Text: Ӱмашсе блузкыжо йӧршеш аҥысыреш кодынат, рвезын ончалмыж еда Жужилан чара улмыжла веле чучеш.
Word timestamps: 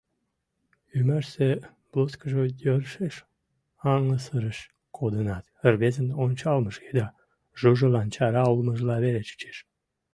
Ӱмашсе 0.97 1.47
блузкыжо 1.89 2.43
йӧршеш 2.63 3.15
аҥысыреш 3.93 4.59
кодынат, 4.97 5.45
рвезын 5.73 6.09
ончалмыж 6.23 6.75
еда 6.89 7.07
Жужилан 7.59 8.07
чара 8.15 8.43
улмыжла 8.51 8.95
веле 9.03 9.21
чучеш. 9.27 9.57